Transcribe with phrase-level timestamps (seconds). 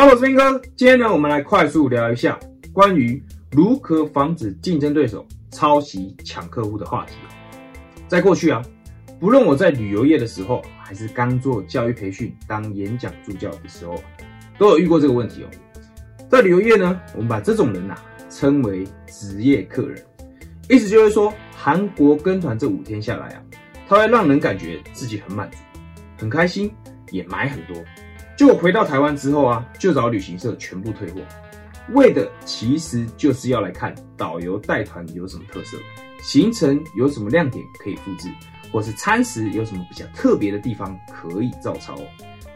[0.00, 0.58] 好，我是斌哥。
[0.76, 2.40] 今天呢，我们来快速聊一下
[2.72, 7.12] 关于如何防止竞争对手抄袭抢客户的话题。
[8.08, 8.62] 在过去啊，
[9.20, 13.94] 不论我在旅游业的时候，还是刚做教育培训当演讲助教的时候，
[14.58, 15.48] 都有遇过这个问题哦。
[16.30, 17.94] 在旅游业呢，我们把这种人呐
[18.30, 20.02] 称为职业客人，
[20.70, 23.42] 意思就是说，韩国跟团这五天下来啊，
[23.86, 25.58] 他会让人感觉自己很满足、
[26.16, 26.72] 很开心，
[27.10, 27.76] 也买很多。
[28.40, 31.20] 就回到台湾之后啊，就找旅行社全部退货，
[31.92, 35.76] 为的其实就是要来看导游带团有什么特色，
[36.22, 38.30] 行程有什么亮点可以复制，
[38.72, 41.94] 或是餐食有什么比较特别的地方可以照抄。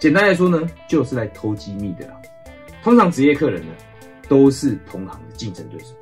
[0.00, 2.14] 简单来说呢，就是来偷机密的啦。
[2.82, 3.72] 通常职业客人呢，
[4.28, 5.94] 都是同行的竞争对手。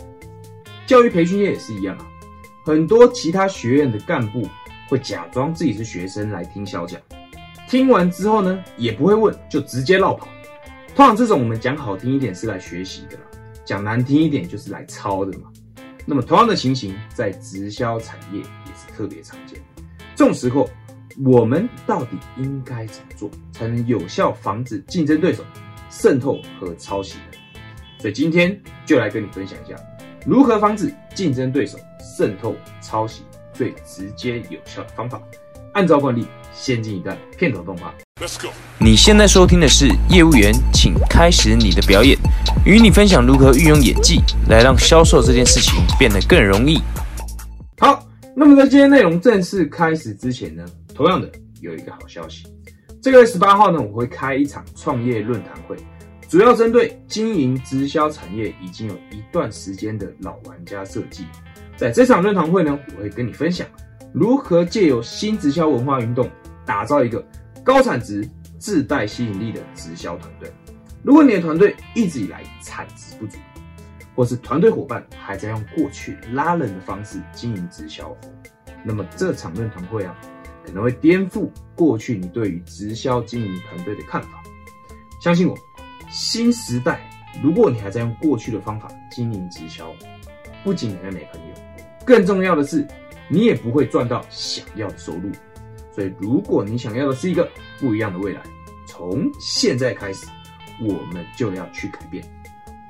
[0.87, 2.07] 教育培训业也是一样啊，
[2.65, 4.49] 很多其他学院的干部
[4.89, 6.99] 会假装自己是学生来听小讲。
[7.77, 10.27] 听完之后呢，也不会问，就直接绕跑。
[10.95, 13.23] 通常这种我们讲好听一点是来学习的啦，
[13.67, 15.51] 讲难听一点就是来抄的嘛。
[16.07, 19.61] 那么同样的情形在直销产业也是特别常见。
[20.15, 20.67] 这种时候，
[21.23, 25.45] 我们到底应该怎么做，才能有效防止竞争对手
[25.91, 27.61] 渗透和抄袭呢？
[27.99, 29.77] 所以今天就来跟你分享一下，
[30.25, 35.21] 如何防止竞争对手渗透抄袭最直接有效的方法。
[35.75, 36.27] 按照惯例。
[36.59, 37.95] 先进一段片头动画。
[38.21, 38.49] Let's go。
[38.79, 42.19] 你现在收听的是业务员，请开始你的表演，
[42.65, 46.81] 与你分享如何运用演技来让销售这件事情变得更容易。
[47.79, 48.03] 好，
[48.35, 52.47] 那么在今天内容正式开始之前呢，同样的有一个好消息，
[53.03, 55.77] 这个月十八号呢，我会开一场创业论坛会，
[56.29, 61.27] 主要针对经营直销产业已经有一段时间的老玩家设计。
[61.77, 63.67] 在这场论坛会呢，我会跟你分享
[64.13, 66.27] 如何借由新直销文化运动。
[66.67, 67.25] 打造一个
[67.65, 68.29] 高产值、
[68.59, 70.53] 自带吸引力的直销团队。
[71.03, 73.39] 如果你的团队一直以来产值不足，
[74.15, 78.15] 或是团队伙伴还在用过去拉人的方式经营直销，
[78.83, 80.17] 那么这场论坛会啊，
[80.65, 84.43] 可能会颠覆过去你对于直销经营团队的看法。
[85.23, 85.57] 相信我，
[86.11, 87.09] 新时代，
[87.43, 89.93] 如果你还在用过去的方法经营直销，
[90.65, 91.55] 不仅你会没朋友，
[92.05, 92.87] 更重要的是，
[93.29, 95.31] 你也不会赚到想要的收入。
[95.97, 97.49] 所以，如果你想要的是一个
[97.81, 98.43] 不一样的未来，
[98.87, 100.27] 从现在开始，
[100.79, 102.23] 我们就要去改变。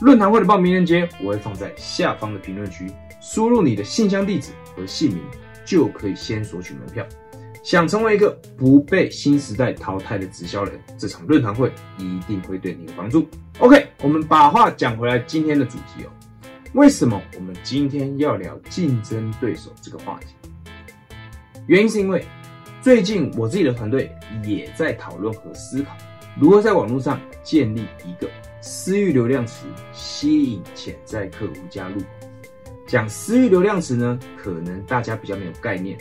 [0.01, 2.91] 论坛会的报名链接我会放在下方的评论区，
[3.23, 5.23] 输入你的信箱地址和姓名，
[5.65, 7.07] 就可以先索取门票。
[7.63, 13.25] 想成为一个不被新时代淘汰的直销人，这场论坛会一定会对你有帮助。
[13.61, 16.11] OK，我们把话讲回来，今天的主题哦，
[16.75, 20.27] 为什么我们今天要聊竞争对手这个话题？
[21.69, 22.27] 原因是因为。
[22.87, 24.09] 最近我自己的团队
[24.45, 25.97] 也在讨论和思考，
[26.39, 28.31] 如何在网络上建立一个
[28.61, 32.01] 私域流量池，吸引潜在客户加入。
[32.87, 35.99] 讲私域流量池呢，可能大家比较没有概念。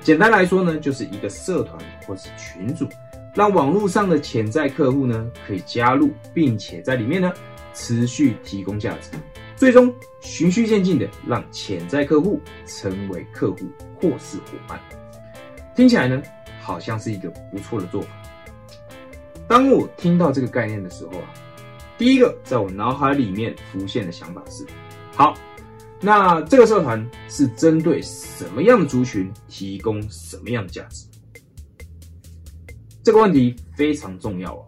[0.00, 2.86] 简单来说呢，就是一个社团或是群组，
[3.34, 7.32] 让网络上的潜在客户呢可以加入，并且在里面呢
[7.74, 9.10] 持续提供价值，
[9.56, 13.66] 最终循序渐进的让潜在客户成为客户
[13.96, 14.78] 或是伙伴。
[15.74, 16.22] 听起来呢，
[16.60, 18.08] 好像是一个不错的做法。
[19.48, 21.34] 当我听到这个概念的时候啊，
[21.98, 24.66] 第一个在我脑海里面浮现的想法是：
[25.14, 25.34] 好，
[26.00, 31.06] 那这个社团是针对什么样的族群提供什么样的价值？
[33.02, 34.66] 这个问题非常重要啊。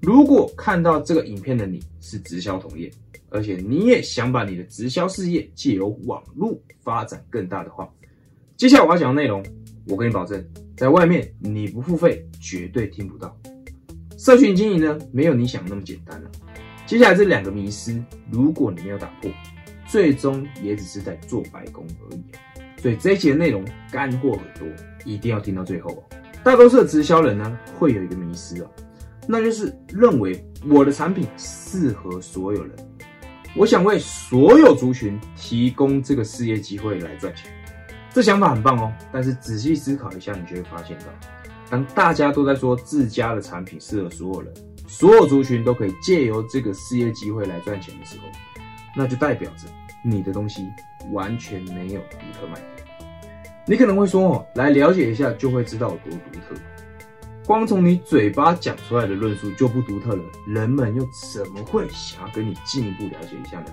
[0.00, 2.90] 如果看到这个影片的你是直销同业，
[3.28, 7.88] 而且你也想把你的直销事业借由网络发展更大的话，
[8.56, 9.42] 接下来我要讲的内容。
[9.86, 10.44] 我跟你保证，
[10.76, 13.36] 在外面你不付费绝对听不到。
[14.18, 16.30] 社群经营呢，没有你想那么简单了。
[16.86, 19.30] 接下来这两个迷失，如果你没有打破，
[19.86, 22.22] 最终也只是在做白工而已。
[22.82, 24.68] 所以这一节的内容干货很多，
[25.04, 26.02] 一定要听到最后哦。
[26.42, 28.70] 大多数的直销人呢，会有一个迷失哦，
[29.28, 32.74] 那就是认为我的产品适合所有人，
[33.54, 37.50] 我想为所有族群提供这个事业机会来赚钱。
[38.12, 41.06] 这想法很棒哦，但是仔细思考一下，你就会发现到，
[41.70, 44.52] 当大家都在说自家的产品适合所有人，
[44.88, 48.24] 所有族群都可以借由这个事业机会来赚钱的时候，
[48.96, 49.68] 那就代表着
[50.04, 50.68] 你的东西
[51.12, 52.86] 完全没有独特卖点。
[53.66, 56.60] 你可能会说哦，来了解一下就会知道有多独特。
[57.46, 63.66] 光从你嘴巴讲出来的论述就不独特了，人们又怎么会想要跟你进一步了解一下呢？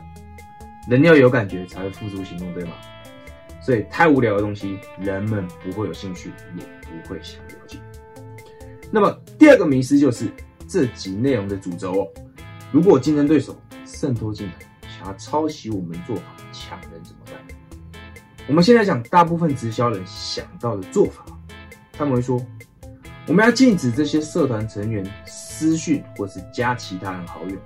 [0.87, 2.71] 人要有感觉才会付诸行动，对吗？
[3.67, 6.63] 所以太无聊的东西，人们不会有兴趣，也
[7.03, 7.77] 不会想了解。
[8.89, 10.31] 那么第二个迷思就是
[10.69, 12.07] 这集内容的主轴哦，
[12.71, 14.53] 如果竞争对手渗透进来，
[14.97, 16.23] 想要抄袭我们做法
[16.53, 17.33] 抢人怎么办？
[18.47, 21.25] 我们现在讲大部分直销人想到的做法，
[21.91, 22.41] 他们会说，
[23.27, 27.57] 我们要禁止这些社团成员私讯或是加其他人好友，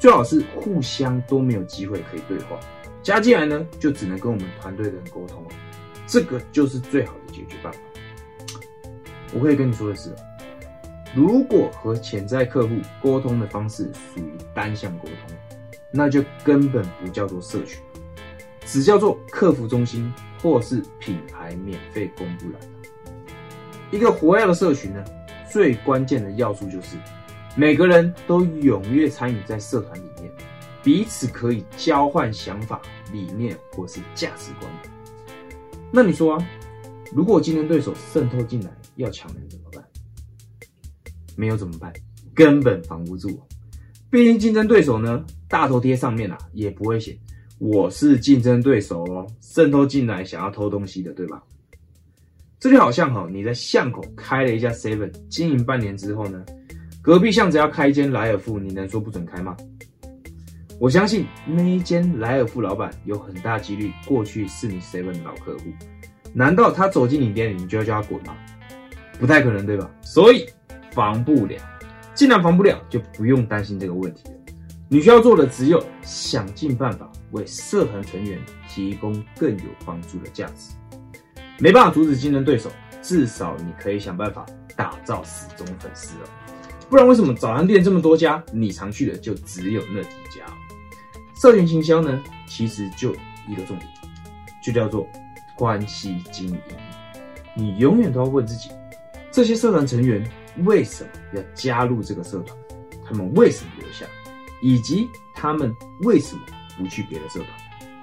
[0.00, 2.58] 最好是互相都没有机会可以对话，
[3.06, 5.50] 加进来呢就只能跟我们团队的人沟通了，
[6.08, 7.78] 这个就是最好的解决办法。
[9.32, 10.10] 我可以跟你说的是，
[11.14, 15.36] 如果和潜在客户沟通的方式属于单向沟通，
[15.92, 17.80] 那就根本不叫做社群，
[18.64, 20.12] 只叫做客服中心
[20.42, 22.60] 或是品牌免费公布栏。
[23.92, 25.04] 一个活跃的社群呢，
[25.48, 26.96] 最关键的要素就是
[27.54, 30.28] 每个人都踊跃参与在社团里面，
[30.82, 32.80] 彼此可以交换想法、
[33.12, 34.70] 理念或是价值观。
[35.90, 36.48] 那你说啊，
[37.12, 39.84] 如果竞争对手渗透进来要抢人怎么办？
[41.36, 41.92] 没有怎么办？
[42.34, 43.40] 根本防不住。
[44.10, 47.18] 毕竟竞争对手呢，大头贴上面啊也不会写
[47.58, 51.42] 我是竞争对手哦，渗透进来想要偷东西的，对吧？
[52.58, 56.44] 这就好像哈，你在巷口开了一家 seven，经营半年之后呢，
[57.02, 59.56] 隔壁巷子要开一间莱尔富，你能说不准开吗？
[60.78, 65.64] 我相信那一间莱尔富老板有很大几率过去是你 seven 的老客户，
[66.34, 68.36] 难道他走进你店里，你就要叫他滚吗？
[69.18, 69.90] 不太可能，对吧？
[70.02, 70.46] 所以
[70.92, 71.56] 防不了，
[72.14, 74.34] 既然防不了，就不用担心这个问题了。
[74.88, 78.38] 你需要做的只有想尽办法为社团成员
[78.68, 80.74] 提供更有帮助的价值。
[81.58, 82.70] 没办法阻止竞争对手，
[83.00, 84.44] 至少你可以想办法
[84.76, 86.28] 打造死忠粉丝哦。
[86.90, 90.44] 不然为什么早餐店这么多家，你常去的就只有那几家？
[91.36, 93.14] 社群行销呢，其实就
[93.48, 93.88] 一个重点，
[94.62, 95.06] 就叫做
[95.54, 96.58] 关系经营。
[97.54, 98.70] 你永远都要问自己，
[99.30, 100.28] 这些社团成员
[100.64, 102.56] 为什么要加入这个社团？
[103.06, 104.04] 他们为什么留下？
[104.62, 106.42] 以及他们为什么
[106.78, 107.48] 不去别的社团？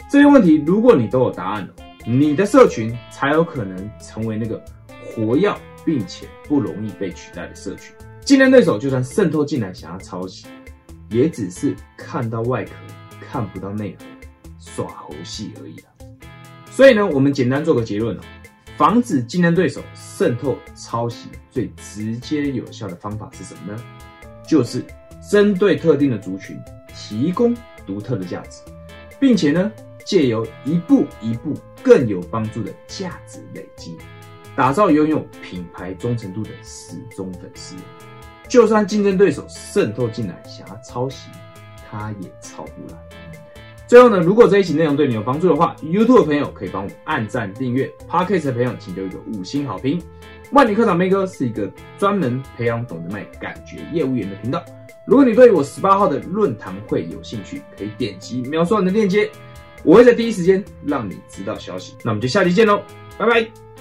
[0.10, 1.74] 这些问题，如果你都有答案了。
[2.06, 4.62] 你的社群才有可能成为那个
[5.06, 5.50] 活跃
[5.86, 7.96] 并且不容易被取代的社群。
[8.26, 10.46] 竞争对手就算渗透进来想要抄袭，
[11.10, 12.72] 也只是看到外壳
[13.32, 14.06] 看不到内核，
[14.60, 15.90] 耍猴戏而已啦。
[16.70, 18.22] 所以呢，我们简单做个结论哦：
[18.78, 23.84] 防止竞争对手渗透抄袭，最直接有效的方法是什么呢？
[24.48, 24.84] 就是
[25.30, 26.60] 针对特定的族群
[26.96, 27.56] 提供
[27.86, 28.62] 独特的价值，
[29.20, 29.72] 并且呢。
[30.06, 33.98] 借由一步一步更有帮助的价值累积，
[34.54, 37.74] 打造拥有品牌忠诚度的死忠粉丝。
[38.50, 41.30] 就算竞争对手渗透进来想要抄袭，
[41.94, 43.00] 他也抄不来。
[43.86, 50.02] 最后呢，如果这一期内容对你有帮助的话，YouTube 的朋友可以帮我按赞订阅，Podcast 的朋友请留一个五星好评。
[50.52, 54.64] 万里科长妹哥是一个专门培养懂得卖感觉业务员的频道。
[55.06, 59.30] 如果你对我十八号的论坛会有兴趣，可以点击描述栏的链接。
[59.84, 62.82] 我会在第一时间让你知道消息，那我们就下期见喽，
[63.18, 63.74] 拜拜。